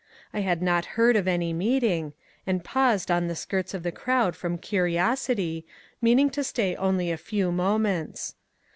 I 0.33 0.39
had 0.39 0.63
not 0.63 0.85
heard 0.97 1.15
of 1.15 1.27
any 1.27 1.53
meeting, 1.53 2.13
and 2.47 2.63
paused 2.63 3.11
on 3.11 3.27
the 3.27 3.35
skirts 3.35 3.75
of 3.75 3.83
the 3.83 3.91
crowd 3.91 4.35
from 4.35 4.57
curiosity, 4.57 5.63
meaning 6.01 6.31
to 6.31 6.43
stay 6.43 6.75
only 6.75 7.11
a 7.11 7.17
few 7.17 7.51
moments. 7.51 8.33